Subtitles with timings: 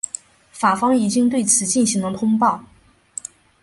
[0.51, 2.63] 法方已经对此进行了通报。